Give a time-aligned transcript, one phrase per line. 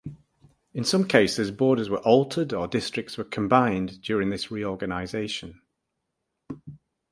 [0.73, 5.61] In some cases, borders were altered or districts were combined during this reorganisation.